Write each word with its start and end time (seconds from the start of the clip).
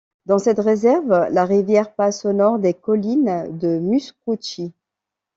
Dans 0.25 0.39
cette 0.39 0.57
réserve, 0.57 1.27
la 1.29 1.45
rivière 1.45 1.93
passe 1.93 2.25
au 2.25 2.33
nord 2.33 2.57
des 2.57 2.73
collines 2.73 3.55
de 3.59 3.77
Muskuchii. 3.77 4.73